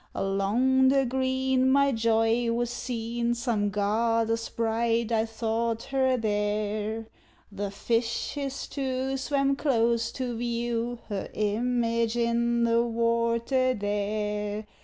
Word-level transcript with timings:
Along 0.15 0.87
the 0.87 1.05
green 1.05 1.69
my 1.69 1.91
Joy 1.91 2.51
was 2.51 2.71
seen; 2.71 3.35
Some 3.35 3.69
goddess 3.69 4.49
bright 4.49 5.11
I 5.11 5.27
thought 5.27 5.83
her 5.93 6.17
there; 6.17 7.05
The 7.51 7.69
fishes, 7.69 8.65
too, 8.65 9.15
swam 9.17 9.55
close, 9.55 10.11
to 10.13 10.35
view 10.35 10.97
Her 11.09 11.29
image 11.35 12.15
in 12.17 12.63
the 12.63 12.81
water 12.81 13.75
there. 13.75 14.65